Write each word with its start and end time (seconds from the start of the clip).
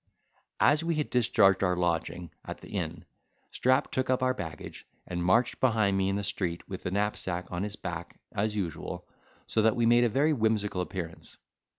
As 0.59 0.83
we 0.83 0.95
had 0.95 1.11
discharged 1.11 1.61
our 1.61 1.75
lodging 1.77 2.31
at 2.43 2.59
the 2.61 2.69
inn, 2.69 3.05
Strap 3.51 3.91
took 3.91 4.09
up 4.09 4.23
our 4.23 4.33
baggage 4.33 4.87
and, 5.05 5.23
marched 5.23 5.59
behind 5.59 5.95
me 5.95 6.09
in 6.09 6.15
the 6.15 6.23
street 6.23 6.67
with 6.67 6.81
the 6.81 6.89
knapsack 6.89 7.45
on 7.51 7.61
his 7.61 7.75
back, 7.75 8.19
as 8.31 8.55
usual, 8.55 9.07
so 9.45 9.61
that 9.61 9.75
we 9.75 9.85
made 9.85 10.03
a 10.03 10.09
very 10.09 10.33
whimsical 10.33 10.81
appearance. 10.81 11.37